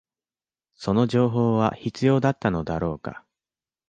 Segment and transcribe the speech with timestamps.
[0.73, 3.23] その情報は必要だったのだろうか